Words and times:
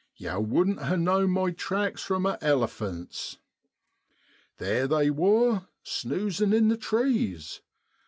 Yow 0.15 0.39
wouldn't 0.39 0.81
ha' 0.81 0.95
known 0.97 1.29
my 1.29 1.51
tracks 1.51 2.01
from 2.01 2.25
a 2.25 2.39
elliphant's. 2.41 3.37
Theer 4.57 4.87
they 4.87 5.11
wor, 5.11 5.67
snoozin' 5.83 6.53
in 6.53 6.69
the 6.69 6.77
trees. 6.77 7.61